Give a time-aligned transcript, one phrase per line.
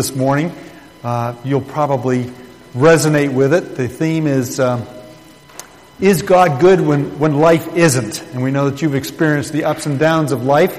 [0.00, 0.50] this morning.
[1.04, 2.24] Uh, you'll probably
[2.72, 3.76] resonate with it.
[3.76, 4.86] The theme is um,
[6.00, 8.22] Is God good when, when life isn't?
[8.32, 10.74] And we know that you've experienced the ups and downs of life.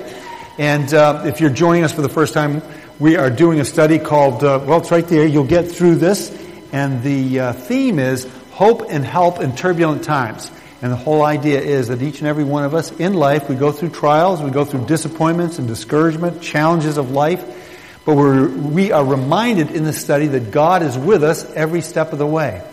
[0.58, 2.64] And uh, if you're joining us for the first time,
[2.98, 5.28] we are doing a study called, uh, well, it's right there.
[5.28, 6.32] You'll get through this.
[6.72, 10.50] And the uh, theme is Hope and Help in Turbulent Times.
[10.82, 13.56] And the whole idea is that each and every one of us in life, we
[13.56, 17.60] go through trials, we go through disappointments and discouragement, challenges of life.
[18.06, 22.14] But we're, we are reminded in the study that God is with us every step
[22.14, 22.64] of the way.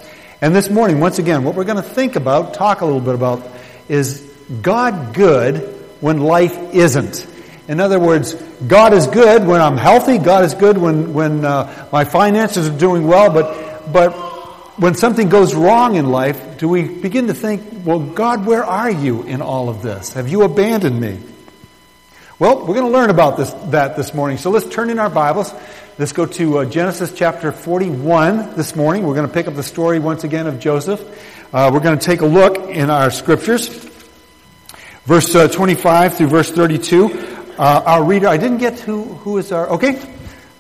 [0.41, 3.15] And this morning, once again, what we're going to think about, talk a little bit
[3.15, 3.47] about,
[3.89, 4.21] is
[4.63, 5.57] God good
[6.01, 7.27] when life isn't.
[7.67, 8.35] In other words,
[8.67, 10.17] God is good when I'm healthy.
[10.17, 13.31] God is good when, when uh, my finances are doing well.
[13.31, 14.13] But, but
[14.79, 18.91] when something goes wrong in life, do we begin to think, well, God, where are
[18.91, 20.15] you in all of this?
[20.15, 21.19] Have you abandoned me?
[22.41, 24.39] Well, we're going to learn about this, that this morning.
[24.39, 25.53] So let's turn in our Bibles.
[25.99, 29.05] Let's go to uh, Genesis chapter 41 this morning.
[29.05, 31.01] We're going to pick up the story once again of Joseph.
[31.53, 33.67] Uh, we're going to take a look in our scriptures.
[35.05, 37.07] Verse uh, 25 through verse 32.
[37.59, 39.95] Uh, our reader, I didn't get who, who is our, okay.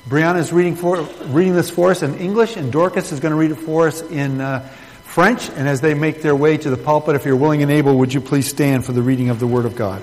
[0.08, 3.38] Brianna is reading, for, reading this for us in English, and Dorcas is going to
[3.38, 4.68] read it for us in uh,
[5.04, 5.48] French.
[5.50, 8.12] And as they make their way to the pulpit, if you're willing and able, would
[8.12, 10.02] you please stand for the reading of the Word of God?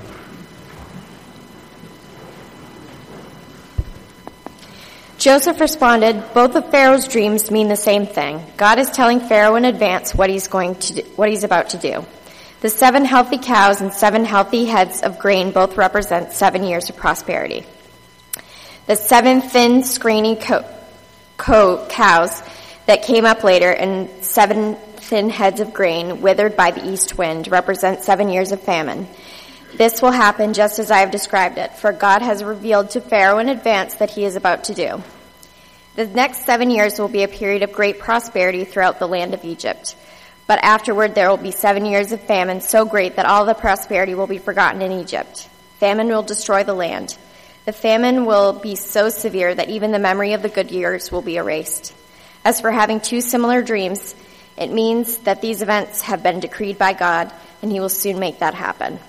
[5.26, 8.46] Joseph responded, Both of Pharaoh's dreams mean the same thing.
[8.58, 11.80] God is telling Pharaoh in advance what he's going to do, what he's about to
[11.80, 12.06] do.
[12.62, 16.96] The seven healthy cows and seven healthy heads of grain both represent seven years of
[16.96, 17.66] prosperity.
[18.86, 20.64] The seven thin, screeny co-
[21.38, 22.44] co- cows
[22.86, 27.48] that came up later and seven thin heads of grain withered by the east wind
[27.48, 29.08] represent seven years of famine.
[29.74, 33.40] This will happen just as I have described it, for God has revealed to Pharaoh
[33.40, 35.02] in advance that he is about to do.
[35.96, 39.46] The next seven years will be a period of great prosperity throughout the land of
[39.46, 39.96] Egypt.
[40.46, 44.14] But afterward, there will be seven years of famine so great that all the prosperity
[44.14, 45.48] will be forgotten in Egypt.
[45.80, 47.18] Famine will destroy the land.
[47.64, 51.22] The famine will be so severe that even the memory of the good years will
[51.22, 51.96] be erased.
[52.44, 54.16] As for having two similar dreams,
[54.58, 58.40] it means that these events have been decreed by God, and He will soon make
[58.40, 59.00] that happen.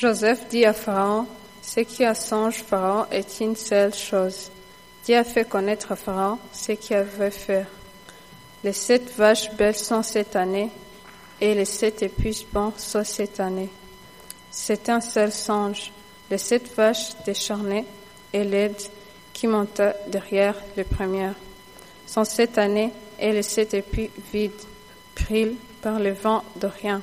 [0.00, 1.26] Joseph dit à Pharaon,
[1.60, 4.50] ce qui a songe Pharaon est une seule chose.
[5.04, 7.66] Dieu a fait connaître à Pharaon ce qu'il veut faire.
[8.64, 10.70] Les sept vaches belles sont cette année
[11.38, 13.68] et les sept épuisses bons sont cette année.
[14.50, 15.92] C'est un seul songe.
[16.30, 17.84] Les sept vaches décharnées
[18.32, 18.80] et laides
[19.34, 21.34] qui montent derrière les premières
[22.06, 24.64] sont cette année et les sept épuis vides,
[25.14, 27.02] pris par le vent d'Orient.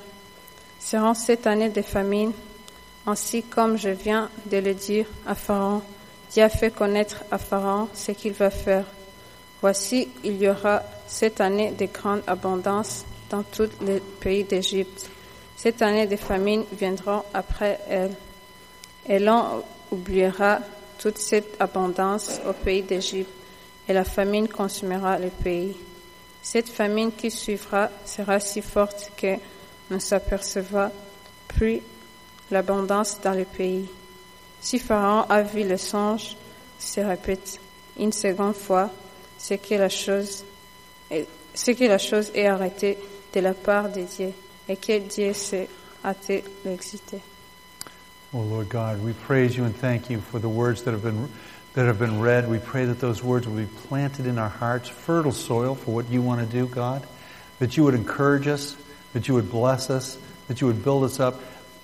[0.80, 2.32] Seront cette année des famines
[3.08, 5.82] ainsi comme je viens de le dire à Pharaon,
[6.30, 8.84] Dieu a fait connaître à Pharaon ce qu'il va faire.
[9.62, 15.08] Voici, il y aura cette année de grande abondance dans tous les pays d'Égypte.
[15.56, 18.14] Cette année de famine viendra après elle.
[19.08, 20.60] Et l'on oubliera
[20.98, 23.32] toute cette abondance au pays d'Égypte,
[23.88, 25.74] et la famine consumera le pays.
[26.42, 29.36] Cette famine qui suivra sera si forte que
[29.90, 30.90] ne s'apercevra
[31.48, 31.80] plus
[32.50, 33.88] l'abondance dans le pays.
[34.60, 36.36] Si Pharaon a vu le songe,
[36.78, 37.60] se répète
[37.98, 38.90] une seconde fois,
[39.36, 40.44] c'est que la chose
[41.10, 42.98] est, c'est que la chose est arrêtée
[43.34, 44.32] de la part de Dieu
[44.68, 45.68] et que Dieu s'est
[46.04, 47.20] hâté l'exiter.
[48.32, 51.28] Oh Lord God, we praise you and thank you for the words that have been
[51.74, 52.48] that have been read.
[52.48, 56.10] We pray that those words will be planted in our hearts, fertile soil for what
[56.10, 57.06] you want to do, God.
[57.58, 58.76] That you would encourage us,
[59.12, 61.40] that you would bless us, that you would build us up.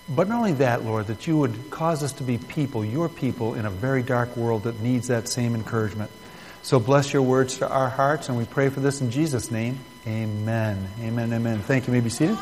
[0.09, 3.55] But not only that, Lord, that you would cause us to be people, your people,
[3.55, 6.11] in a very dark world that needs that same encouragement.
[6.63, 9.79] So bless your words to our hearts, and we pray for this in Jesus' name.
[10.07, 10.89] Amen.
[11.01, 11.33] Amen.
[11.33, 11.61] Amen.
[11.61, 11.93] Thank you.
[11.95, 12.37] may be seated.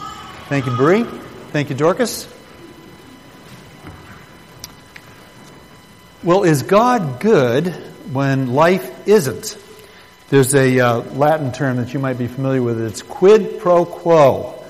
[0.49, 1.05] Thank you, Bree.
[1.51, 2.29] Thank you, Dorcas.
[6.25, 7.67] Well, is God good
[8.13, 9.57] when life isn't?
[10.29, 12.81] There's a uh, Latin term that you might be familiar with.
[12.81, 14.65] It's quid pro quo.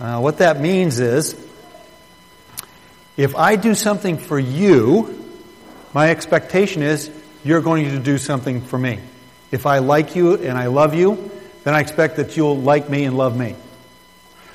[0.00, 1.43] Uh, what that means is
[3.16, 5.24] if I do something for you,
[5.92, 7.10] my expectation is
[7.44, 8.98] you're going to do something for me.
[9.52, 11.30] If I like you and I love you,
[11.62, 13.54] then I expect that you'll like me and love me.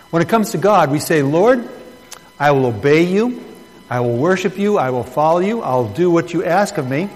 [0.10, 1.68] When it comes to God, we say, Lord,
[2.40, 3.44] I will obey you.
[3.90, 4.78] I will worship you.
[4.78, 5.62] I will follow you.
[5.62, 7.10] I'll do what you ask of me.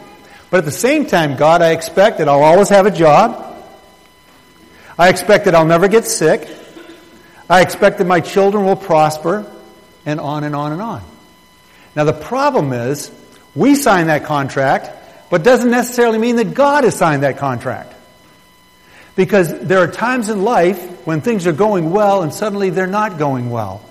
[0.49, 3.39] But at the same time, God, I expect that I'll always have a job.
[4.97, 6.47] I expect that I'll never get sick.
[7.49, 9.51] I expect that my children will prosper,
[10.05, 11.03] and on and on and on.
[11.95, 13.11] Now, the problem is,
[13.55, 14.89] we sign that contract,
[15.29, 17.93] but doesn't necessarily mean that God has signed that contract.
[19.15, 23.19] Because there are times in life when things are going well and suddenly they're not
[23.19, 23.87] going well.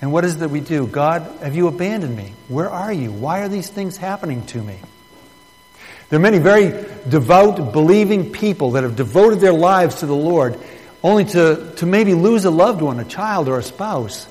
[0.00, 0.86] And what is it that we do?
[0.86, 2.32] God, have you abandoned me?
[2.48, 3.12] Where are you?
[3.12, 4.78] Why are these things happening to me?
[6.08, 6.70] There are many very
[7.08, 10.58] devout, believing people that have devoted their lives to the Lord
[11.02, 14.26] only to, to maybe lose a loved one, a child or a spouse.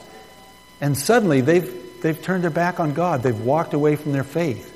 [0.81, 3.23] And suddenly they've, they've turned their back on God.
[3.23, 4.75] They've walked away from their faith.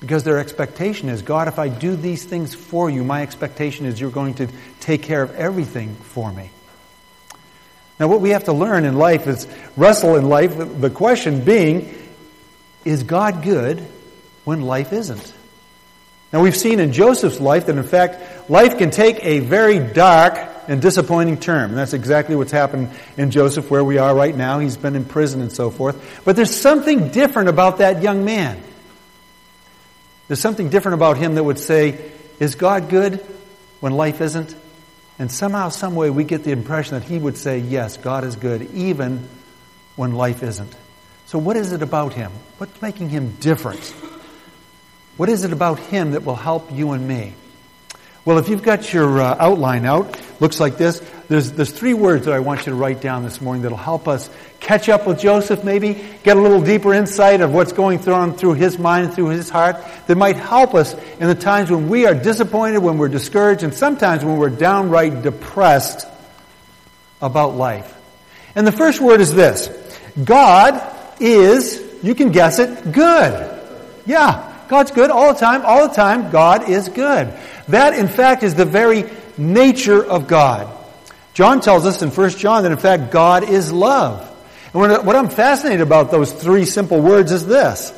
[0.00, 3.98] Because their expectation is, God, if I do these things for you, my expectation is
[4.00, 4.48] you're going to
[4.80, 6.50] take care of everything for me.
[7.98, 11.94] Now, what we have to learn in life is wrestle in life, the question being,
[12.84, 13.80] is God good
[14.44, 15.32] when life isn't?
[16.32, 20.34] Now, we've seen in Joseph's life that, in fact, life can take a very dark
[20.68, 21.70] and disappointing term.
[21.70, 24.58] And that's exactly what's happened in Joseph, where we are right now.
[24.58, 26.22] He's been in prison and so forth.
[26.24, 28.62] But there's something different about that young man.
[30.28, 32.10] There's something different about him that would say,
[32.40, 33.24] Is God good
[33.80, 34.54] when life isn't?
[35.18, 38.36] And somehow, some way, we get the impression that he would say, Yes, God is
[38.36, 39.28] good, even
[39.94, 40.74] when life isn't.
[41.26, 42.32] So, what is it about him?
[42.58, 43.80] What's making him different?
[45.16, 47.34] What is it about him that will help you and me?
[48.26, 50.98] Well, if you've got your uh, outline out, looks like this.
[51.28, 54.08] There's, there's three words that I want you to write down this morning that'll help
[54.08, 54.28] us
[54.58, 58.54] catch up with Joseph, maybe get a little deeper insight of what's going on through
[58.54, 59.76] his mind through his heart
[60.08, 63.72] that might help us in the times when we are disappointed, when we're discouraged, and
[63.72, 66.04] sometimes when we're downright depressed
[67.22, 67.96] about life.
[68.56, 69.68] And the first word is this
[70.24, 70.82] God
[71.20, 73.62] is, you can guess it, good.
[74.04, 75.62] Yeah, God's good all the time.
[75.64, 77.32] All the time, God is good.
[77.68, 79.04] That, in fact, is the very
[79.36, 80.72] nature of God.
[81.34, 84.22] John tells us in 1 John that, in fact, God is love.
[84.72, 87.92] And what I'm fascinated about those three simple words is this.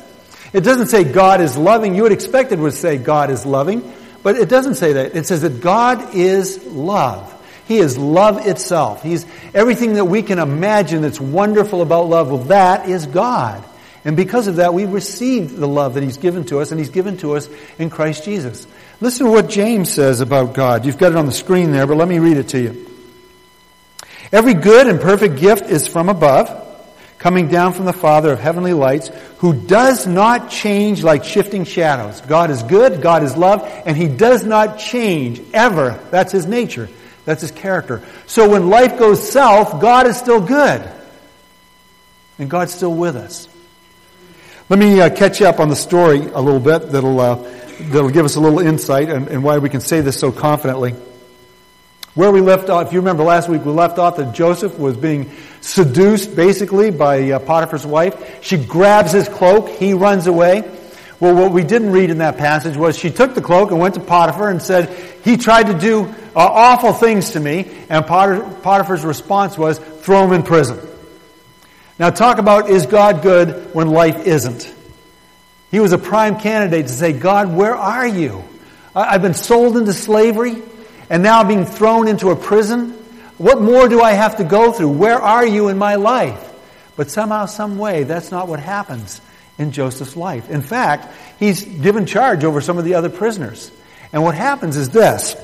[0.51, 1.95] It doesn't say God is loving.
[1.95, 3.93] You would expect it would say God is loving,
[4.23, 5.15] but it doesn't say that.
[5.15, 7.35] It says that God is love.
[7.67, 9.03] He is love itself.
[9.03, 12.29] He's everything that we can imagine that's wonderful about love.
[12.29, 13.63] Well, that is God.
[14.05, 16.89] And because of that, we receive the love that He's given to us, and He's
[16.89, 18.65] given to us in Christ Jesus.
[19.01, 20.85] Listen to what James says about God.
[20.85, 22.87] You've got it on the screen there, but let me read it to you.
[24.31, 26.67] Every good and perfect gift is from above,
[27.17, 29.09] coming down from the Father of heavenly lights,
[29.39, 32.21] who does not change like shifting shadows.
[32.21, 35.99] God is good, God is love, and He does not change ever.
[36.11, 36.87] That's His nature.
[37.25, 38.01] That's His character.
[38.27, 40.89] So when life goes south, God is still good.
[42.37, 43.48] And God's still with us.
[44.69, 47.35] Let me uh, catch you up on the story a little bit that'll, uh,
[47.79, 50.91] that'll give us a little insight and, and why we can say this so confidently.
[52.13, 54.95] Where we left off, if you remember last week, we left off that Joseph was
[54.95, 55.31] being
[55.61, 58.43] seduced basically by uh, Potiphar's wife.
[58.43, 60.61] She grabs his cloak, he runs away.
[61.19, 63.95] Well, what we didn't read in that passage was she took the cloak and went
[63.95, 64.89] to Potiphar and said,
[65.23, 67.71] He tried to do uh, awful things to me.
[67.89, 70.79] And Potiphar's response was, Throw him in prison.
[71.99, 74.73] Now, talk about is God good when life isn't?
[75.69, 78.43] He was a prime candidate to say, God, where are you?
[78.95, 80.63] I've been sold into slavery
[81.09, 82.91] and now I'm being thrown into a prison.
[83.37, 84.89] What more do I have to go through?
[84.89, 86.45] Where are you in my life?
[86.95, 89.21] But somehow, some way, that's not what happens
[89.57, 90.49] in Joseph's life.
[90.49, 93.71] In fact, he's given charge over some of the other prisoners.
[94.11, 95.35] And what happens is this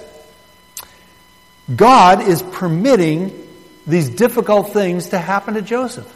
[1.73, 3.47] God is permitting
[3.85, 6.11] these difficult things to happen to Joseph.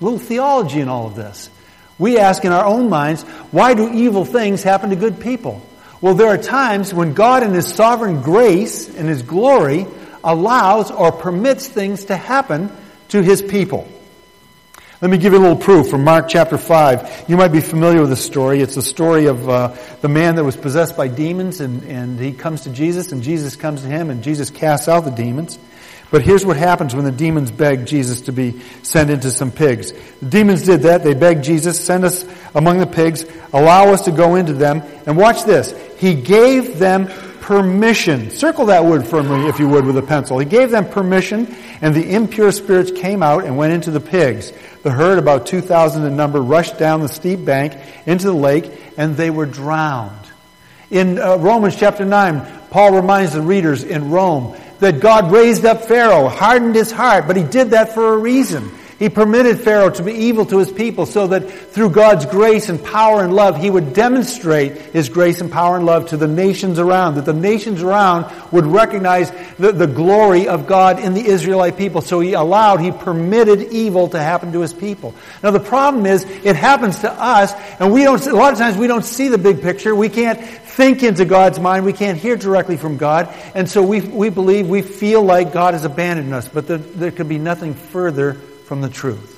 [0.00, 1.50] A little theology in all of this.
[1.98, 5.64] We ask in our own minds, why do evil things happen to good people?
[6.00, 9.86] Well, there are times when God in His sovereign grace and His glory
[10.22, 12.70] allows or permits things to happen
[13.08, 13.88] to His people.
[15.00, 17.26] Let me give you a little proof from Mark chapter 5.
[17.28, 18.60] You might be familiar with the story.
[18.60, 22.32] It's the story of uh, the man that was possessed by demons, and, and he
[22.32, 25.58] comes to Jesus, and Jesus comes to him, and Jesus casts out the demons.
[26.10, 29.92] But here's what happens when the demons beg Jesus to be sent into some pigs.
[30.20, 31.02] The demons did that.
[31.02, 34.82] They begged Jesus, send us among the pigs, allow us to go into them.
[35.06, 35.74] And watch this.
[35.98, 37.08] He gave them
[37.40, 38.30] permission.
[38.30, 40.38] Circle that word for me, if you would, with a pencil.
[40.38, 44.52] He gave them permission, and the impure spirits came out and went into the pigs.
[44.82, 49.16] The herd, about 2,000 in number, rushed down the steep bank into the lake, and
[49.16, 50.26] they were drowned.
[50.90, 55.84] In uh, Romans chapter 9, Paul reminds the readers in Rome that God raised up
[55.84, 58.70] Pharaoh, hardened his heart, but he did that for a reason.
[58.98, 62.82] He permitted Pharaoh to be evil to his people so that through God's grace and
[62.82, 66.78] power and love, he would demonstrate his grace and power and love to the nations
[66.78, 71.76] around, that the nations around would recognize the, the glory of God in the Israelite
[71.76, 72.00] people.
[72.00, 75.14] So he allowed, he permitted evil to happen to his people.
[75.42, 78.78] Now the problem is, it happens to us, and we don't, a lot of times
[78.78, 79.94] we don't see the big picture.
[79.94, 80.40] We can't
[80.76, 81.86] think into God's mind.
[81.86, 83.34] We can't hear directly from God.
[83.54, 86.48] And so we, we believe, we feel like God has abandoned us.
[86.48, 89.32] But there, there could be nothing further from the truth.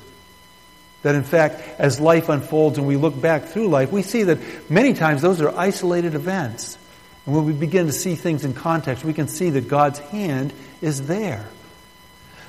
[1.03, 4.39] That in fact, as life unfolds and we look back through life, we see that
[4.69, 6.77] many times those are isolated events.
[7.25, 10.53] And when we begin to see things in context, we can see that God's hand
[10.83, 11.49] is there.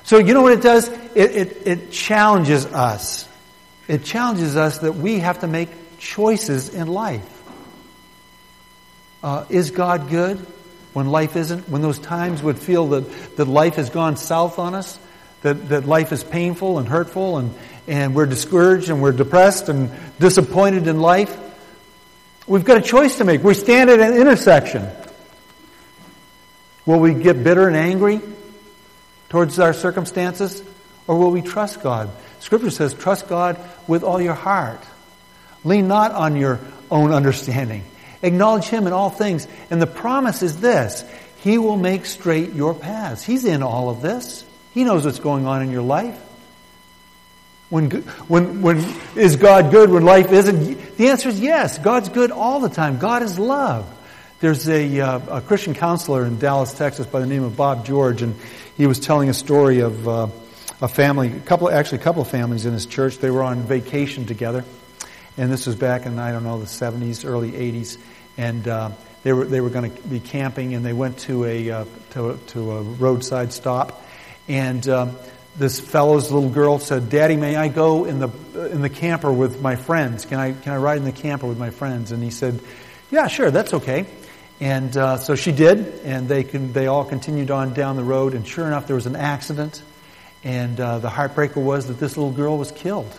[0.04, 0.88] So you know what it does?
[0.88, 3.30] It, it, it challenges us.
[3.88, 5.70] It challenges us that we have to make
[6.00, 7.39] choices in life.
[9.22, 10.38] Uh, is God good
[10.94, 11.70] when life isn't?
[11.70, 15.00] When those times would feel that, that life has gone south on us?
[15.42, 17.54] that, that life is painful and hurtful and,
[17.88, 21.38] and we're discouraged and we're depressed and disappointed in life.
[22.48, 23.44] We've got a choice to make.
[23.44, 24.88] We stand at an intersection.
[26.86, 28.22] Will we get bitter and angry
[29.30, 30.64] towards our circumstances
[31.08, 32.10] or will we trust God?
[32.40, 34.84] Scripture says, trust God with all your heart.
[35.64, 36.60] Lean not on your
[36.90, 37.84] own understanding.
[38.22, 39.48] Acknowledge Him in all things.
[39.70, 41.04] And the promise is this
[41.38, 43.24] He will make straight your paths.
[43.24, 44.46] He's in all of this.
[44.74, 46.20] He knows what's going on in your life.
[47.70, 47.92] When,
[48.28, 48.78] when, when
[49.16, 50.98] is God good when life isn't?
[50.98, 51.78] The answer is yes.
[51.78, 52.98] God's good all the time.
[52.98, 53.88] God is love.
[54.40, 58.22] There's a, uh, a Christian counselor in Dallas, Texas, by the name of Bob George,
[58.22, 58.36] and
[58.78, 60.28] he was telling a story of uh,
[60.82, 63.18] a family, a couple, actually a couple of families in his church.
[63.18, 64.64] They were on vacation together,
[65.40, 67.98] and this was back in I don't know the 70s, early 80s,
[68.38, 68.92] and uh,
[69.24, 72.38] they were they were going to be camping, and they went to a uh, to,
[72.48, 74.04] to a roadside stop
[74.50, 75.16] and um,
[75.56, 78.30] this fellow's little girl said, "Daddy, may I go in the
[78.72, 80.26] in the camper with my friends?
[80.26, 82.60] Can I can I ride in the camper with my friends?" And he said,
[83.12, 84.08] "Yeah, sure, that's okay."
[84.60, 88.34] And uh, so she did, and they can, they all continued on down the road.
[88.34, 89.82] And sure enough, there was an accident,
[90.44, 93.18] and uh, the heartbreaker was that this little girl was killed.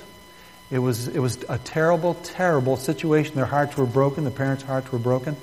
[0.70, 3.34] It was it was a terrible, terrible situation.
[3.34, 4.24] Their hearts were broken.
[4.24, 5.36] The parents' hearts were broken.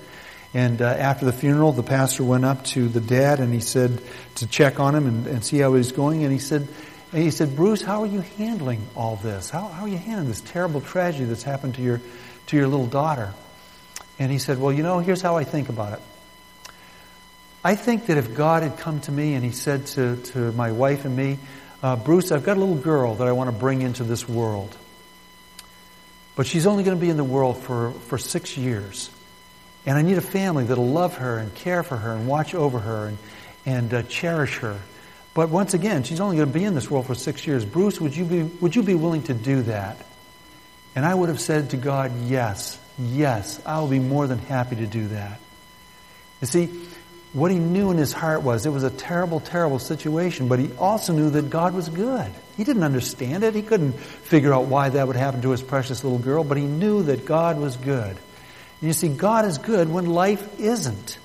[0.53, 4.01] And uh, after the funeral, the pastor went up to the dad and he said
[4.36, 6.24] to check on him and, and see how he was going.
[6.24, 6.67] And he said,
[7.12, 9.50] and he said, Bruce, how are you handling all this?
[9.50, 12.01] How, how are you handling this terrible tragedy that's happened to your,
[12.48, 13.34] to your little daughter?
[14.19, 16.01] And he said, Well, you know, here's how I think about it.
[17.63, 20.72] I think that if God had come to me and he said to, to my
[20.72, 21.38] wife and me,
[21.84, 24.75] uh, Bruce, I've got a little girl that I want to bring into this world.
[26.38, 29.10] But she's only going to be in the world for, for six years.
[29.88, 32.79] And I need a family that'll love her and care for her and watch over
[32.79, 33.17] her and,
[33.65, 34.79] and uh, cherish her.
[35.34, 37.65] But once again, she's only going to be in this world for six years.
[37.65, 39.98] Bruce, would you, be, would you be willing to do that?
[40.96, 44.75] And I would have said to God, yes, yes, I will be more than happy
[44.77, 45.39] to do that.
[46.41, 46.70] You see,
[47.34, 50.72] what he knew in his heart was it was a terrible, terrible situation, but he
[50.77, 52.31] also knew that God was good.
[52.55, 53.53] He didn't understand it.
[53.53, 56.63] He couldn't figure out why that would happen to his precious little girl, but he
[56.63, 58.10] knew that God was good.
[58.79, 61.19] And you see, God is good when life isn't.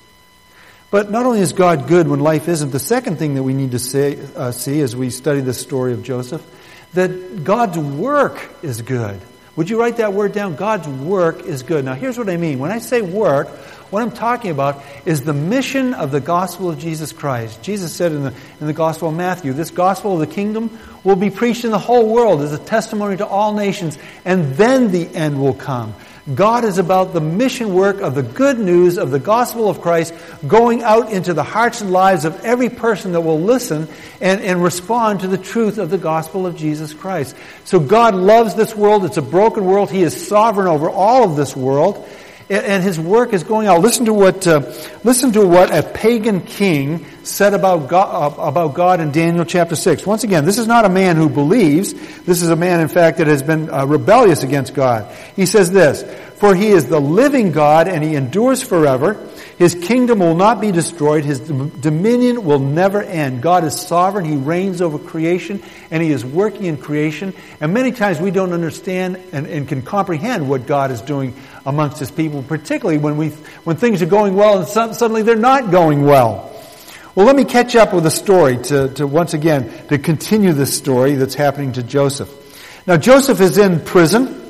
[0.90, 3.70] But not only is God good when life isn't, the second thing that we need
[3.70, 6.44] to say, uh, see as we study the story of Joseph,
[6.92, 9.18] that God's work is good.
[9.56, 10.56] Would you write that word down?
[10.56, 11.84] God's work is good.
[11.84, 12.58] Now, here's what I mean.
[12.58, 13.48] When I say work,
[13.92, 17.62] what I'm talking about is the mission of the gospel of Jesus Christ.
[17.62, 21.16] Jesus said in the, in the gospel of Matthew, this gospel of the kingdom will
[21.16, 25.14] be preached in the whole world as a testimony to all nations, and then the
[25.14, 25.94] end will come.
[26.32, 30.14] God is about the mission work of the good news of the gospel of Christ
[30.46, 33.88] going out into the hearts and lives of every person that will listen
[34.20, 37.34] and, and respond to the truth of the gospel of Jesus Christ.
[37.64, 39.04] So God loves this world.
[39.04, 39.90] It's a broken world.
[39.90, 42.08] He is sovereign over all of this world
[42.52, 43.80] and his work is going out.
[43.80, 44.60] Listen to what, uh,
[45.04, 49.74] listen to what a pagan king said about God, uh, about God in Daniel chapter
[49.74, 50.06] 6.
[50.06, 51.94] Once again, this is not a man who believes.
[52.24, 55.10] This is a man, in fact, that has been uh, rebellious against God.
[55.34, 56.02] He says this,
[56.38, 59.14] For he is the living God and he endures forever.
[59.58, 61.24] His kingdom will not be destroyed.
[61.24, 63.42] His dominion will never end.
[63.42, 64.24] God is sovereign.
[64.24, 67.34] He reigns over creation and He is working in creation.
[67.60, 71.34] And many times we don't understand and, and can comprehend what God is doing
[71.66, 73.28] amongst His people, particularly when, we,
[73.64, 76.48] when things are going well and suddenly they're not going well.
[77.14, 80.74] Well, let me catch up with a story to, to once again, to continue this
[80.74, 82.30] story that's happening to Joseph.
[82.86, 84.41] Now, Joseph is in prison.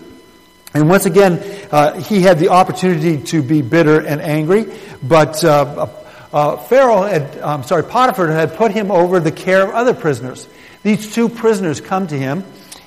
[0.74, 1.38] And once again,
[1.70, 4.66] uh, he had the opportunity to be bitter and angry,
[5.02, 5.88] but uh,
[6.32, 10.48] uh, Pharaoh had, sorry, Potiphar had put him over the care of other prisoners.
[10.82, 12.44] These two prisoners come to him,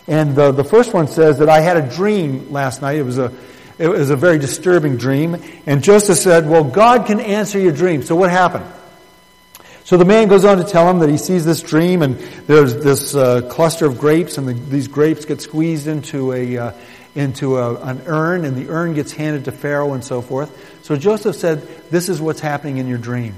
[0.07, 2.97] And the, the first one says that I had a dream last night.
[2.97, 3.31] It was a,
[3.77, 5.37] it was a very disturbing dream.
[5.65, 8.03] And Joseph said, Well, God can answer your dream.
[8.03, 8.65] So what happened?
[9.85, 12.75] So the man goes on to tell him that he sees this dream, and there's
[12.75, 16.71] this uh, cluster of grapes, and the, these grapes get squeezed into a uh,
[17.15, 20.83] into a, an urn, and the urn gets handed to Pharaoh, and so forth.
[20.83, 23.33] So Joseph said, "This is what's happening in your dream.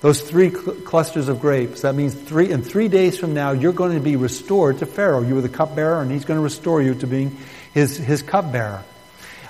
[0.00, 1.80] Those three cl- clusters of grapes.
[1.80, 5.22] That means three in three days from now, you're going to be restored to Pharaoh.
[5.22, 7.36] You were the cupbearer, and he's going to restore you to being
[7.72, 8.84] his his cupbearer."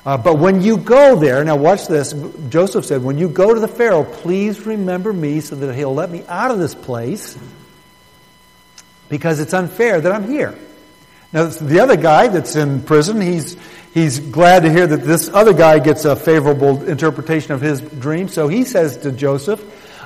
[0.06, 2.14] Uh, but when you go there, now watch this.
[2.48, 6.08] Joseph said, when you go to the Pharaoh, please remember me so that he'll let
[6.08, 7.36] me out of this place
[9.08, 10.56] because it's unfair that I'm here.
[11.32, 13.56] Now, the other guy that's in prison, he's,
[13.92, 18.28] he's glad to hear that this other guy gets a favorable interpretation of his dream.
[18.28, 19.62] So he says to Joseph,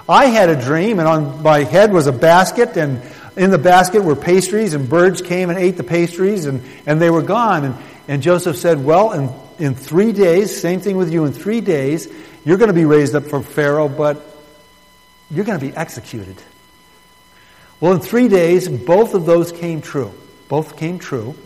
[0.09, 3.03] I had a dream, and on my head was a basket, and
[3.37, 7.11] in the basket were pastries, and birds came and ate the pastries, and, and they
[7.11, 7.65] were gone.
[7.65, 7.75] And,
[8.09, 9.29] and Joseph said, Well, in
[9.61, 12.09] in three days, same thing with you, in three days,
[12.45, 14.25] you're going to be raised up from Pharaoh, but
[15.31, 16.37] you're going to be executed.
[17.79, 20.12] Well, in three days, both of those came true.
[20.50, 21.37] Both came true.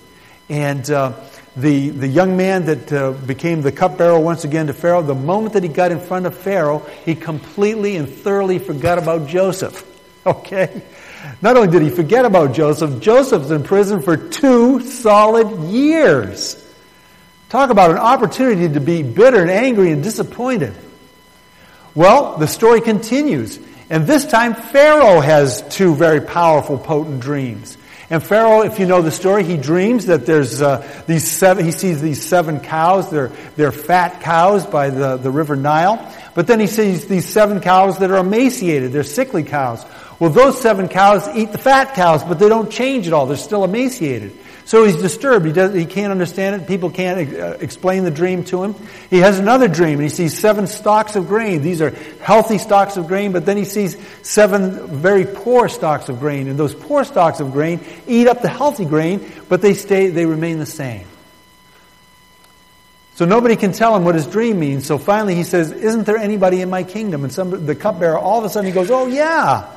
[0.49, 1.13] And uh,
[1.57, 5.53] the, the young man that uh, became the cupbearer once again to Pharaoh, the moment
[5.53, 9.91] that he got in front of Pharaoh, he completely and thoroughly forgot about Joseph.
[10.27, 10.81] Okay?
[11.43, 16.57] Not only did he forget about Joseph, Joseph's in prison for two solid years.
[17.51, 20.73] Talk about an opportunity to be bitter and angry and disappointed.
[21.95, 23.59] Well, the story continues.
[23.91, 27.77] And this time, Pharaoh has two very powerful, potent dreams.
[28.11, 31.73] And Pharaoh, if you know the story, he dreams that there's uh, these seven, he
[31.73, 33.11] sees these seven cows.
[33.11, 36.13] They're, they're fat cows by the, the river Nile.
[36.35, 38.93] But then he sees these seven cows that are emaciated.
[38.93, 39.85] They're sickly cows.
[40.21, 43.27] Well, those seven cows eat the fat cows, but they don't change at all.
[43.27, 44.33] They're still emaciated.
[44.67, 45.45] So he's disturbed.
[45.45, 46.67] He, does, he can't understand it.
[46.67, 48.75] People can't uh, explain the dream to him.
[49.11, 51.61] He has another dream and he sees seven stalks of grain.
[51.61, 51.91] These are
[52.23, 56.49] healthy stalks of grain, but then he sees seven very poor stalks of grain.
[56.49, 60.25] And those poor stalks of grain eat up the healthy grain, but they stay, they
[60.25, 61.07] remain the same.
[63.17, 64.87] So nobody can tell him what his dream means.
[64.87, 67.23] So finally he says, Isn't there anybody in my kingdom?
[67.23, 69.71] And some, the cupbearer all of a sudden he goes, Oh yeah.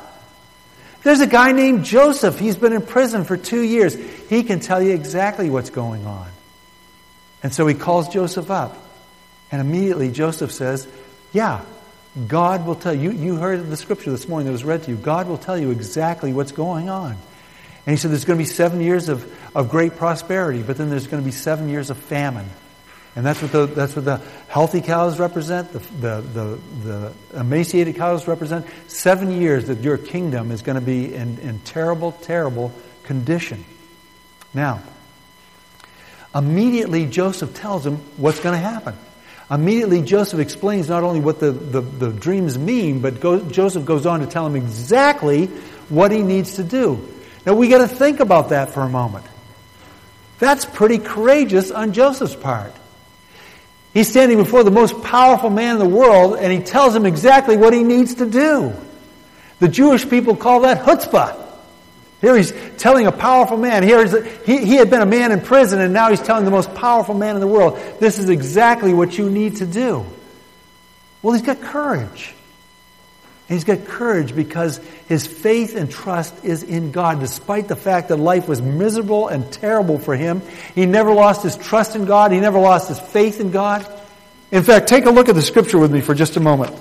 [1.08, 2.38] There's a guy named Joseph.
[2.38, 3.96] He's been in prison for two years.
[4.30, 6.28] He can tell you exactly what's going on.
[7.41, 8.78] And so he calls Joseph up.
[9.50, 10.86] And immediately Joseph says,
[11.32, 11.63] Yeah,
[12.28, 13.12] God will tell you.
[13.12, 14.98] You heard the scripture this morning that was read to you.
[14.98, 17.12] God will tell you exactly what's going on.
[17.12, 17.17] And
[17.86, 21.08] he said, There's going to be seven years of, of great prosperity, but then there's
[21.08, 22.50] going to be seven years of famine.
[23.17, 27.95] And that's what the, that's what the healthy cows represent, the, the, the, the emaciated
[27.95, 28.67] cows represent.
[28.86, 33.65] Seven years that your kingdom is going to be in, in terrible, terrible condition.
[34.53, 34.84] Now,
[36.36, 38.95] immediately Joseph tells him what's going to happen.
[39.49, 44.06] Immediately Joseph explains not only what the, the, the dreams mean, but go, Joseph goes
[44.06, 45.47] on to tell him exactly
[45.89, 47.03] what he needs to do.
[47.47, 49.25] Now we got to think about that for a moment.
[50.38, 52.73] That's pretty courageous on Joseph's part.
[53.97, 57.57] He's standing before the most powerful man in the world, and he tells him exactly
[57.57, 58.71] what he needs to do.
[59.57, 61.36] The Jewish people call that chutzpah.
[62.21, 63.81] Here he's telling a powerful man.
[63.81, 64.05] Here
[64.45, 67.15] he, he had been a man in prison, and now he's telling the most powerful
[67.15, 70.05] man in the world, this is exactly what you need to do.
[71.23, 72.36] Well, he's got courage.
[73.47, 77.21] He's got courage because his faith and trust is in God.
[77.21, 80.41] Despite the fact that life was miserable and terrible for him,
[80.75, 82.33] he never lost his trust in God.
[82.33, 83.88] He never lost his faith in God.
[84.51, 86.73] In fact, take a look at the scripture with me for just a moment.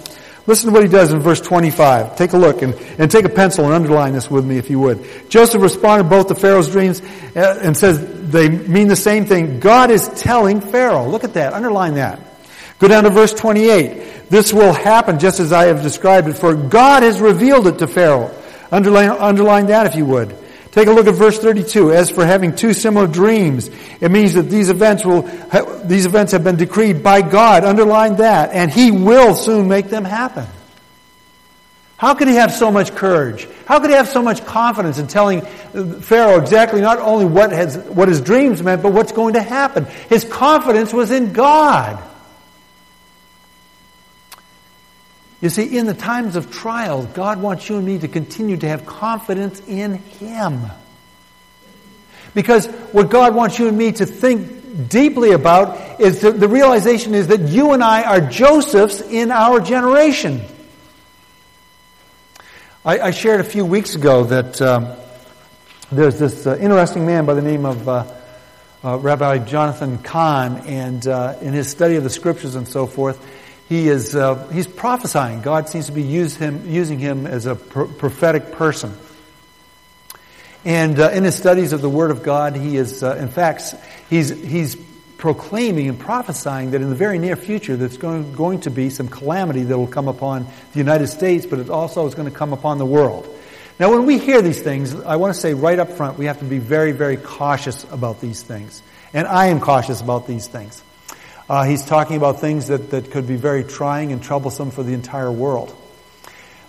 [0.48, 2.16] Listen to what he does in verse 25.
[2.16, 4.78] Take a look and, and take a pencil and underline this with me if you
[4.78, 5.04] would.
[5.28, 7.00] Joseph responded both to Pharaoh's dreams
[7.34, 9.58] uh, and says they mean the same thing.
[9.58, 11.08] God is telling Pharaoh.
[11.08, 11.52] Look at that.
[11.52, 12.20] Underline that.
[12.78, 14.15] Go down to verse 28.
[14.28, 17.86] This will happen just as I have described it, for God has revealed it to
[17.86, 18.34] Pharaoh.
[18.72, 20.36] Underline, underline that if you would.
[20.72, 21.92] Take a look at verse 32.
[21.92, 25.22] As for having two similar dreams, it means that these events will,
[25.84, 27.64] these events have been decreed by God.
[27.64, 28.52] Underline that.
[28.52, 30.46] And He will soon make them happen.
[31.96, 33.48] How could he have so much courage?
[33.64, 37.52] How could he have so much confidence in telling uh, Pharaoh exactly not only what,
[37.52, 39.86] has, what his dreams meant, but what's going to happen?
[40.10, 42.02] His confidence was in God.
[45.40, 48.68] You see, in the times of trial, God wants you and me to continue to
[48.68, 50.62] have confidence in Him.
[52.34, 57.28] Because what God wants you and me to think deeply about is the, realization is
[57.28, 60.42] that you and I are Josephs in our generation.
[62.84, 64.92] I, I shared a few weeks ago that um,
[65.90, 68.12] there's this uh, interesting man by the name of uh,
[68.84, 73.18] uh, Rabbi Jonathan Cahn, and uh, in his study of the scriptures and so forth,
[73.68, 75.42] he is uh, he's prophesying.
[75.42, 78.96] God seems to be use him, using him as a pro- prophetic person.
[80.64, 83.76] And uh, in his studies of the Word of God, he is, uh, in fact,
[84.10, 84.74] he's, he's
[85.16, 89.06] proclaiming and prophesying that in the very near future there's going, going to be some
[89.06, 92.52] calamity that will come upon the United States, but it also is going to come
[92.52, 93.32] upon the world.
[93.78, 96.40] Now, when we hear these things, I want to say right up front, we have
[96.40, 98.82] to be very, very cautious about these things.
[99.12, 100.82] And I am cautious about these things.
[101.48, 104.92] Uh, he's talking about things that, that could be very trying and troublesome for the
[104.92, 105.74] entire world.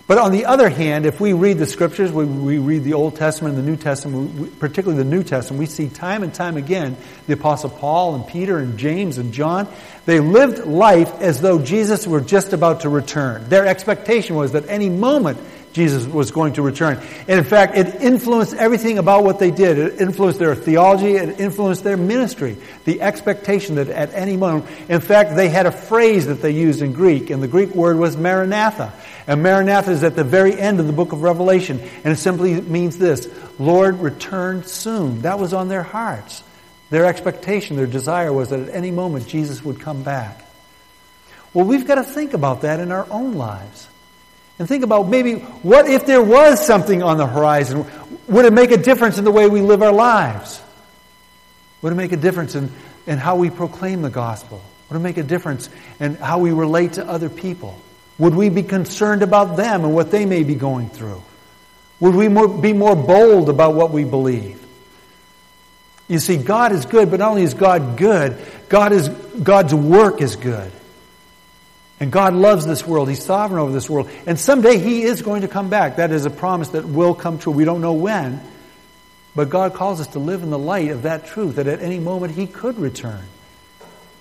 [0.06, 3.16] But on the other hand, if we read the scriptures, we, we read the Old
[3.16, 6.56] Testament and the New Testament, we, particularly the New Testament, we see time and time
[6.56, 9.68] again the Apostle Paul and Peter and James and John,
[10.06, 13.50] they lived life as though Jesus were just about to return.
[13.50, 15.38] Their expectation was that any moment
[15.78, 17.00] Jesus was going to return.
[17.28, 19.78] And in fact, it influenced everything about what they did.
[19.78, 22.56] It influenced their theology, it influenced their ministry.
[22.84, 26.82] The expectation that at any moment, in fact, they had a phrase that they used
[26.82, 28.92] in Greek, and the Greek word was Maranatha.
[29.28, 31.80] And Maranatha is at the very end of the book of Revelation.
[32.02, 35.22] And it simply means this Lord, return soon.
[35.22, 36.42] That was on their hearts.
[36.90, 40.44] Their expectation, their desire was that at any moment Jesus would come back.
[41.54, 43.88] Well, we've got to think about that in our own lives.
[44.58, 47.86] And think about maybe what if there was something on the horizon?
[48.26, 50.60] Would it make a difference in the way we live our lives?
[51.82, 52.72] Would it make a difference in,
[53.06, 54.60] in how we proclaim the gospel?
[54.90, 57.80] Would it make a difference in how we relate to other people?
[58.18, 61.22] Would we be concerned about them and what they may be going through?
[62.00, 64.64] Would we more, be more bold about what we believe?
[66.08, 68.36] You see, God is good, but not only is God good,
[68.68, 70.72] God is, God's work is good.
[72.00, 73.08] And God loves this world.
[73.08, 74.08] He's sovereign over this world.
[74.26, 75.96] And someday He is going to come back.
[75.96, 77.52] That is a promise that will come true.
[77.52, 78.40] We don't know when.
[79.34, 81.98] But God calls us to live in the light of that truth, that at any
[81.98, 83.24] moment He could return.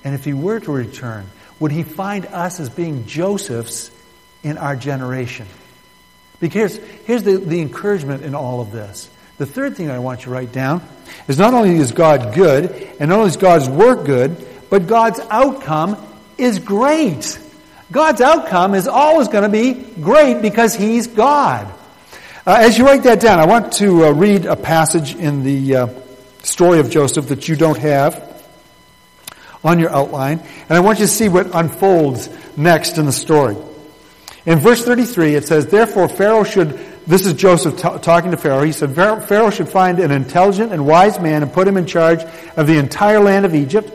[0.04, 3.92] And if He were to return, would he find us as being Josephs
[4.44, 5.48] in our generation?
[6.40, 9.10] Because here's the, the encouragement in all of this.
[9.38, 10.88] The third thing I want you to write down
[11.28, 15.20] is not only is God good, and not only is God's work good, but God's
[15.30, 15.98] outcome
[16.38, 17.40] is great.
[17.92, 21.74] God's outcome is always going to be great because He's God.
[22.46, 25.76] Uh, as you write that down, I want to uh, read a passage in the
[25.76, 25.88] uh,
[26.44, 28.24] story of Joseph that you don't have
[29.64, 33.58] on your outline, and I want you to see what unfolds next in the story.
[34.46, 38.64] In verse 33, it says, Therefore Pharaoh should, this is Joseph t- talking to Pharaoh,
[38.64, 42.24] he said, Pharaoh should find an intelligent and wise man and put him in charge
[42.56, 43.92] of the entire land of Egypt.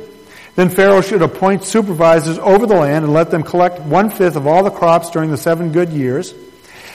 [0.54, 4.46] Then Pharaoh should appoint supervisors over the land and let them collect one fifth of
[4.46, 6.34] all the crops during the seven good years.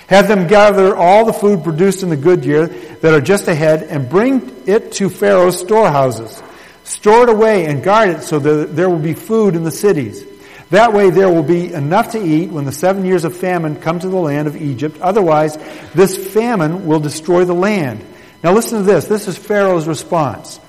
[0.07, 3.83] Have them gather all the food produced in the good year that are just ahead
[3.83, 6.41] and bring it to Pharaoh's storehouses.
[6.83, 10.23] Store it away and guard it so that there will be food in the cities.
[10.69, 13.99] That way there will be enough to eat when the seven years of famine come
[13.99, 14.99] to the land of Egypt.
[15.01, 15.57] Otherwise,
[15.93, 18.05] this famine will destroy the land.
[18.43, 19.05] Now listen to this.
[19.05, 20.59] This is Pharaoh's response.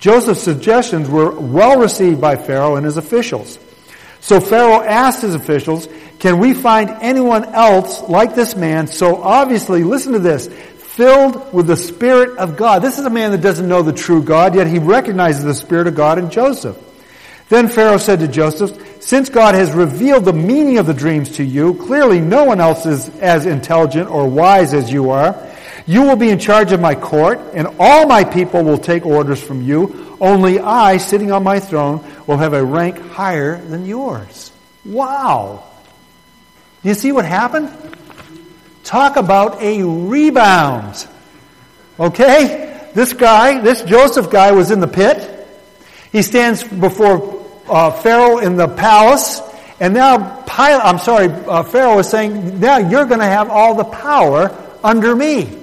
[0.00, 3.58] Joseph's suggestions were well received by Pharaoh and his officials.
[4.20, 8.86] So Pharaoh asked his officials, can we find anyone else like this man?
[8.86, 12.80] So obviously, listen to this, filled with the Spirit of God.
[12.80, 15.86] This is a man that doesn't know the true God, yet he recognizes the Spirit
[15.86, 16.76] of God in Joseph.
[17.48, 21.44] Then Pharaoh said to Joseph, Since God has revealed the meaning of the dreams to
[21.44, 25.32] you, clearly no one else is as intelligent or wise as you are.
[25.90, 29.42] You will be in charge of my court, and all my people will take orders
[29.42, 30.16] from you.
[30.20, 34.52] Only I, sitting on my throne, will have a rank higher than yours.
[34.84, 35.64] Wow.
[36.84, 37.76] Do you see what happened?
[38.84, 41.08] Talk about a rebound.
[41.98, 42.88] Okay?
[42.94, 45.48] This guy, this Joseph guy was in the pit.
[46.12, 49.40] He stands before uh, Pharaoh in the palace.
[49.80, 53.74] And now Pilate, I'm sorry, uh, Pharaoh is saying, now you're going to have all
[53.74, 55.56] the power under me.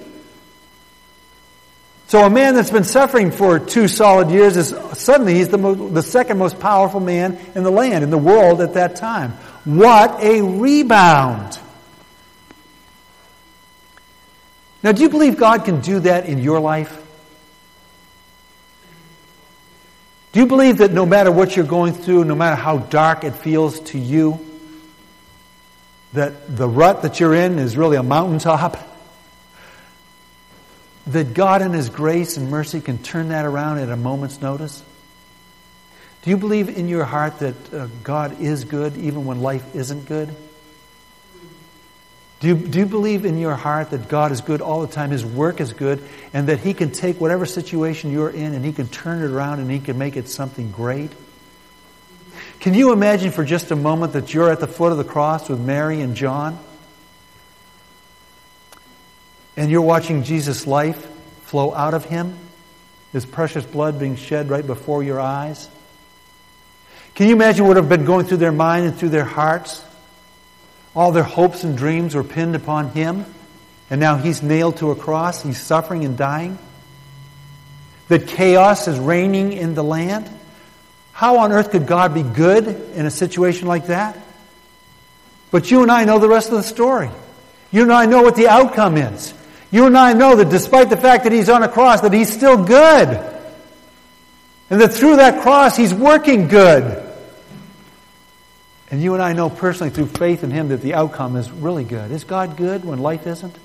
[2.07, 6.01] So a man that's been suffering for two solid years is suddenly he's the, the
[6.01, 9.31] second most powerful man in the land, in the world at that time.
[9.65, 11.59] What a rebound.
[14.81, 17.03] Now, do you believe God can do that in your life?
[20.31, 23.35] Do you believe that no matter what you're going through, no matter how dark it
[23.35, 24.39] feels to you,
[26.13, 28.96] that the rut that you're in is really a mountaintop?
[31.07, 34.83] That God in His grace and mercy can turn that around at a moment's notice?
[36.21, 40.05] Do you believe in your heart that uh, God is good even when life isn't
[40.07, 40.35] good?
[42.39, 45.09] Do you, do you believe in your heart that God is good all the time,
[45.09, 48.73] His work is good, and that He can take whatever situation you're in and He
[48.73, 51.11] can turn it around and He can make it something great?
[52.59, 55.49] Can you imagine for just a moment that you're at the foot of the cross
[55.49, 56.59] with Mary and John?
[59.57, 61.05] And you're watching Jesus' life
[61.41, 62.37] flow out of Him,
[63.11, 65.67] His precious blood being shed right before your eyes?
[67.15, 69.83] Can you imagine what would have been going through their mind and through their hearts?
[70.95, 73.25] All their hopes and dreams were pinned upon him,
[73.89, 75.41] and now he's nailed to a cross.
[75.41, 76.59] He's suffering and dying.
[78.09, 80.29] That chaos is reigning in the land.
[81.11, 84.17] How on earth could God be good in a situation like that?
[85.49, 87.09] But you and I know the rest of the story.
[87.71, 89.33] You and I know what the outcome is.
[89.71, 92.31] You and I know that despite the fact that he's on a cross, that he's
[92.31, 93.09] still good.
[94.69, 97.03] And that through that cross, he's working good.
[98.89, 101.83] And you and I know personally through faith in Him that the outcome is really
[101.83, 102.11] good.
[102.11, 103.55] Is God good when life isn't?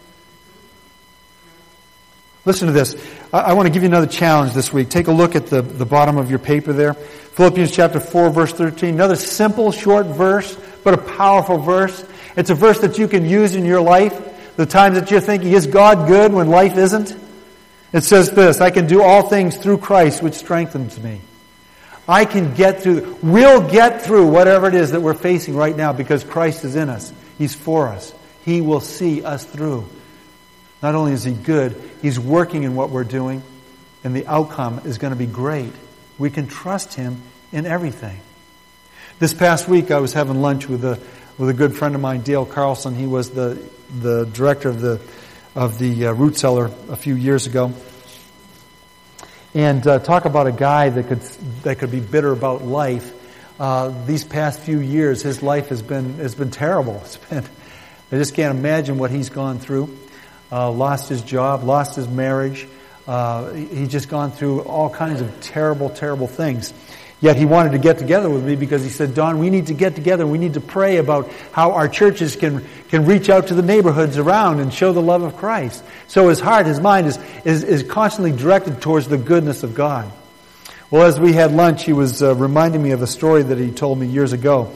[2.45, 2.97] Listen to this.
[3.33, 4.89] I, I want to give you another challenge this week.
[4.89, 6.95] Take a look at the, the bottom of your paper there.
[6.95, 8.95] Philippians chapter 4, verse 13.
[8.95, 12.05] Another simple, short verse, but a powerful verse.
[12.37, 14.32] It's a verse that you can use in your life.
[14.57, 17.17] The times that you're thinking, is God good when life isn't?
[17.93, 21.21] It says this I can do all things through Christ, which strengthens me.
[22.09, 25.93] I can get through, we'll get through whatever it is that we're facing right now
[25.93, 27.13] because Christ is in us.
[27.39, 28.13] He's for us.
[28.45, 29.89] He will see us through.
[30.83, 33.43] Not only is He good, He's working in what we're doing,
[34.03, 35.73] and the outcome is going to be great.
[36.19, 38.19] We can trust Him in everything.
[39.21, 40.99] This past week, I was having lunch with a,
[41.39, 42.95] with a good friend of mine, Dale Carlson.
[42.95, 43.59] He was the,
[44.01, 45.01] the director of the,
[45.55, 47.73] of the uh, root cellar a few years ago.
[49.55, 51.21] And uh, talk about a guy that could
[51.63, 53.13] that could be bitter about life.
[53.61, 57.03] Uh, these past few years, his life has been has been terrible.
[57.05, 57.45] It's been
[58.13, 59.95] I just can't imagine what he's gone through.
[60.51, 62.69] Uh, lost his job, lost his marriage.
[63.07, 66.75] Uh, he's just gone through all kinds of terrible, terrible things.
[67.23, 69.75] Yet he wanted to get together with me because he said, Don, we need to
[69.75, 70.27] get together.
[70.27, 74.19] We need to pray about how our churches can, can reach out to the neighborhoods
[74.19, 75.85] around and show the love of Christ.
[76.09, 80.11] So his heart, his mind is, is, is constantly directed towards the goodness of God.
[80.91, 83.71] Well, as we had lunch, he was uh, reminding me of a story that he
[83.71, 84.73] told me years ago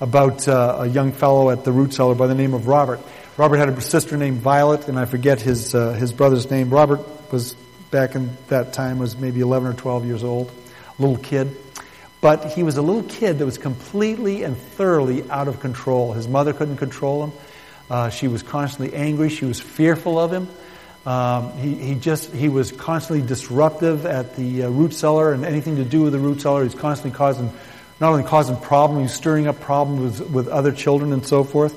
[0.00, 3.00] about uh, a young fellow at the root cellar by the name of Robert.
[3.36, 6.70] Robert had a sister named Violet, and I forget his, uh, his brother's name.
[6.70, 7.52] Robert was,
[7.90, 10.50] back in that time, was maybe 11 or 12 years old,
[10.98, 11.54] a little kid.
[12.20, 16.12] But he was a little kid that was completely and thoroughly out of control.
[16.12, 17.32] His mother couldn't control him.
[17.88, 19.30] Uh, she was constantly angry.
[19.30, 20.48] She was fearful of him.
[21.06, 25.76] Um, he, he just he was constantly disruptive at the uh, root cellar and anything
[25.76, 26.62] to do with the root cellar.
[26.62, 27.50] He's constantly causing
[28.00, 31.74] not only causing problems, he's stirring up problems with, with other children and so forth.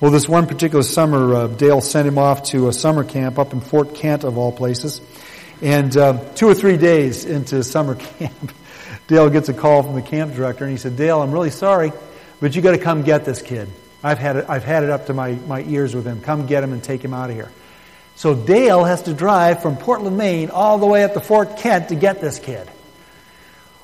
[0.00, 3.52] Well, this one particular summer, uh, Dale sent him off to a summer camp up
[3.52, 5.00] in Fort Kent, of all places.
[5.60, 8.52] And uh, two or three days into summer camp,
[9.08, 11.92] Dale gets a call from the camp director, and he said, Dale, I'm really sorry,
[12.40, 13.68] but you got to come get this kid.
[14.02, 16.20] I've had it, I've had it up to my, my ears with him.
[16.20, 17.50] Come get him and take him out of here.
[18.16, 21.88] So Dale has to drive from Portland, Maine, all the way up to Fort Kent
[21.88, 22.68] to get this kid.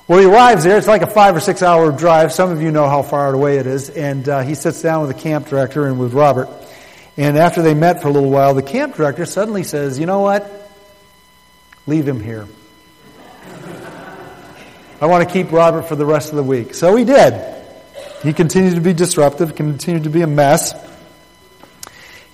[0.07, 0.77] Well, he arrives there.
[0.77, 2.31] It's like a five or six hour drive.
[2.31, 3.89] Some of you know how far away it is.
[3.91, 6.49] And uh, he sits down with the camp director and with Robert.
[7.15, 10.21] And after they met for a little while, the camp director suddenly says, You know
[10.21, 10.71] what?
[11.85, 12.47] Leave him here.
[15.01, 16.73] I want to keep Robert for the rest of the week.
[16.73, 17.55] So he did.
[18.21, 20.73] He continued to be disruptive, continued to be a mess.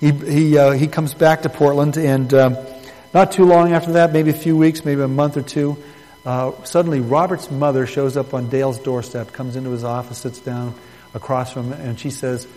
[0.00, 2.66] He, he, uh, he comes back to Portland, and uh,
[3.14, 5.80] not too long after that, maybe a few weeks, maybe a month or two,
[6.24, 10.74] uh, suddenly Robert's mother shows up on Dale's doorstep, comes into his office, sits down
[11.14, 12.48] across from him, and she says,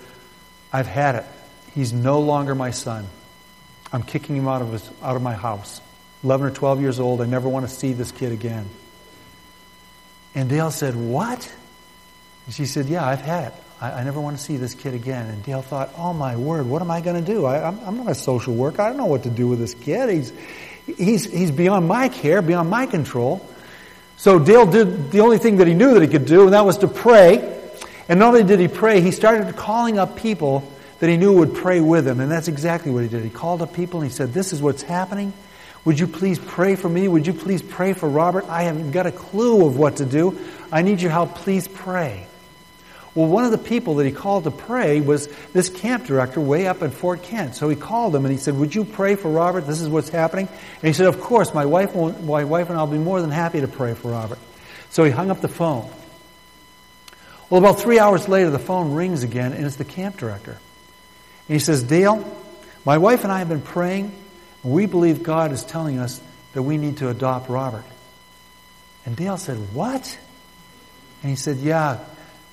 [0.74, 1.26] I've had it.
[1.76, 3.06] He's no longer my son.
[3.94, 5.82] I'm kicking him out of, his, out of my house.
[6.24, 7.22] 11 or 12 years old.
[7.22, 8.68] I never want to see this kid again.
[10.36, 11.52] And Dale said, What?
[12.46, 13.54] And she said, Yeah, I've had.
[13.82, 15.28] I, I, never want to see this kid again.
[15.28, 17.46] And Dale thought, Oh my word, what am I going to do?
[17.46, 18.82] I, I'm, I'm not a social worker.
[18.82, 20.10] I don't know what to do with this kid.
[20.10, 20.34] He's,
[20.98, 23.46] he's, he's beyond my care, beyond my control.
[24.18, 26.66] So Dale did the only thing that he knew that he could do, and that
[26.66, 27.58] was to pray.
[28.10, 31.56] And not only did he pray, he started calling up people that he knew would
[31.56, 32.20] pray with him.
[32.20, 33.24] And that's exactly what he did.
[33.24, 35.32] He called up people and he said, This is what's happening.
[35.90, 37.08] Would you please pray for me?
[37.08, 38.46] Would you please pray for Robert?
[38.48, 40.40] I haven't got a clue of what to do.
[40.72, 41.34] I need your help.
[41.34, 42.28] Please pray.
[43.16, 46.68] Well, one of the people that he called to pray was this camp director way
[46.68, 47.56] up at Fort Kent.
[47.56, 49.62] So he called him and he said, Would you pray for Robert?
[49.62, 50.48] This is what's happening.
[50.48, 53.32] And he said, Of course, my wife, my wife and I will be more than
[53.32, 54.38] happy to pray for Robert.
[54.92, 55.90] So he hung up the phone.
[57.50, 60.52] Well, about three hours later, the phone rings again, and it's the camp director.
[60.52, 62.24] And he says, Dale,
[62.86, 64.14] my wife and I have been praying,
[64.64, 66.22] we believe God is telling us
[66.54, 67.86] that we need to adopt Robert.
[69.06, 70.18] And Dale said, What?
[71.22, 72.00] And he said, Yeah,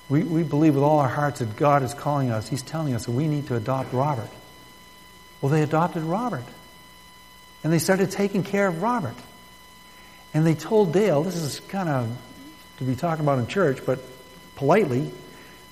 [0.08, 2.48] we, we believe with all our hearts that God is calling us.
[2.48, 4.30] He's telling us that we need to adopt Robert.
[5.40, 6.44] Well, they adopted Robert.
[7.64, 9.16] And they started taking care of Robert.
[10.32, 12.16] And they told Dale, this is kind of
[12.78, 13.98] to be talking about in church, but
[14.54, 15.10] politely,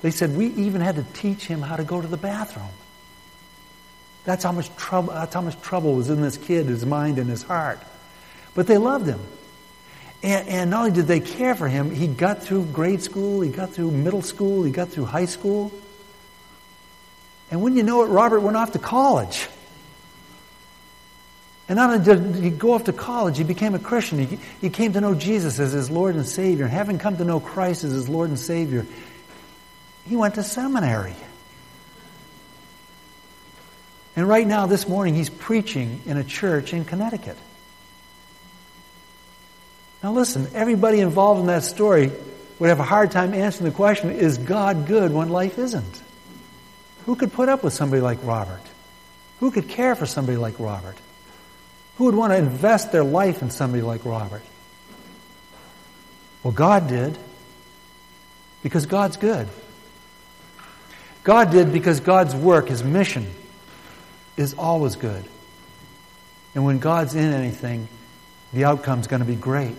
[0.02, 2.68] they said, we even had to teach him how to go to the bathroom.
[4.24, 7.28] That's how much trouble, that's how much trouble was in this kid, his mind and
[7.28, 7.80] his heart.
[8.54, 9.20] But they loved him.
[10.22, 13.50] And, and not only did they care for him, he got through grade school, he
[13.50, 15.70] got through middle school, he got through high school.
[17.50, 19.46] And when you know it, Robert went off to college.
[21.68, 24.18] And not only did he go off to college, he became a Christian.
[24.18, 26.64] He, he came to know Jesus as his Lord and Savior.
[26.64, 28.86] And having come to know Christ as his Lord and Savior,
[30.06, 31.14] he went to seminary.
[34.16, 37.36] And right now, this morning, he's preaching in a church in Connecticut.
[40.02, 42.12] Now, listen, everybody involved in that story
[42.58, 46.02] would have a hard time answering the question is God good when life isn't?
[47.06, 48.62] Who could put up with somebody like Robert?
[49.40, 50.96] Who could care for somebody like Robert?
[51.96, 54.42] Who would want to invest their life in somebody like Robert?
[56.42, 57.16] Well, God did
[58.62, 59.48] because God's good.
[61.24, 63.26] God did because God's work, His mission,
[64.36, 65.24] is always good.
[66.54, 67.88] And when God's in anything,
[68.52, 69.76] the outcome's going to be great.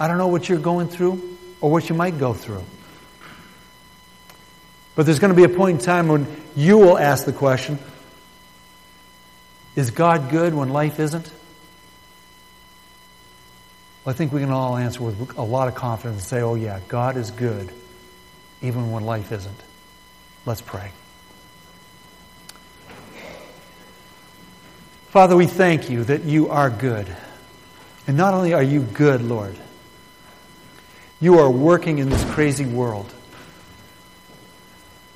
[0.00, 2.64] I don't know what you're going through or what you might go through.
[4.94, 7.78] But there's going to be a point in time when you will ask the question
[9.76, 11.30] is God good when life isn't?
[14.04, 16.56] Well, I think we can all answer with a lot of confidence and say, oh,
[16.56, 17.70] yeah, God is good
[18.60, 19.60] even when life isn't.
[20.46, 20.90] Let's pray.
[25.18, 27.04] Father, we thank you that you are good.
[28.06, 29.56] And not only are you good, Lord,
[31.20, 33.12] you are working in this crazy world.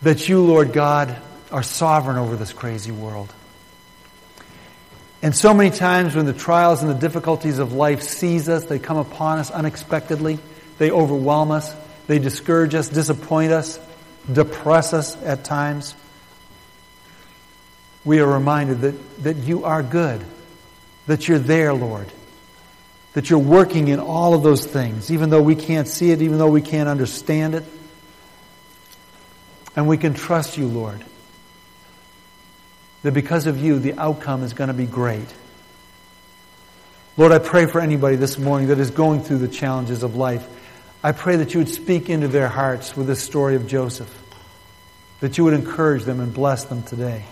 [0.03, 1.17] That you, Lord God,
[1.53, 3.33] are sovereign over this crazy world.
[5.23, 8.81] And so many times when the trials and the difficulties of life seize us, they
[8.81, 10.41] come upon us unexpectedly,
[10.79, 11.73] they overwhelm us,
[12.09, 13.79] they discourage us, disappoint us,
[14.33, 15.95] depress us at times.
[18.05, 20.25] We are reminded that, that you are good,
[21.07, 22.11] that you're there, Lord,
[23.13, 26.39] that you're working in all of those things, even though we can't see it, even
[26.39, 27.65] though we can't understand it.
[29.77, 31.05] And we can trust you, Lord
[33.03, 35.27] that because of you, the outcome is going to be great.
[37.17, 40.49] Lord, I pray for anybody this morning that is going through the challenges of life.
[41.03, 44.11] I pray that you would speak into their hearts with this story of Joseph,
[45.21, 47.25] that you would encourage them and bless them today.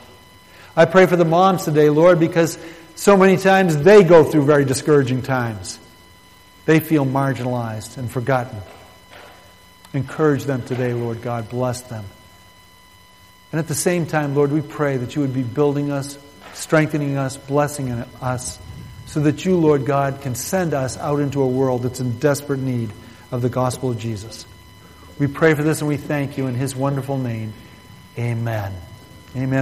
[0.76, 2.58] I pray for the moms today, Lord, because
[2.94, 5.78] so many times they go through very discouraging times.
[6.66, 8.58] They feel marginalized and forgotten.
[9.92, 11.48] Encourage them today, Lord God.
[11.48, 12.04] Bless them.
[13.52, 16.16] And at the same time, Lord, we pray that you would be building us,
[16.54, 18.58] strengthening us, blessing us,
[19.06, 22.60] so that you, Lord God, can send us out into a world that's in desperate
[22.60, 22.92] need
[23.32, 24.46] of the gospel of Jesus.
[25.18, 27.52] We pray for this and we thank you in his wonderful name.
[28.16, 28.72] Amen.
[29.36, 29.58] Amen.